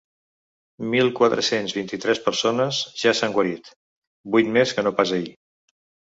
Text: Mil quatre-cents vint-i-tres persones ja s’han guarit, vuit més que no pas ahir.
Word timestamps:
Mil 0.93 1.09
quatre-cents 1.17 1.75
vint-i-tres 1.77 2.21
persones 2.27 2.79
ja 3.01 3.13
s’han 3.19 3.35
guarit, 3.35 3.69
vuit 4.37 4.49
més 4.57 4.73
que 4.79 4.85
no 4.87 4.93
pas 5.01 5.13
ahir. 5.19 5.29